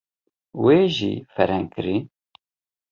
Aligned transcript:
Wê 0.63 0.79
jî 0.97 1.13
ferheng 1.33 1.67
kirî. 1.73 1.97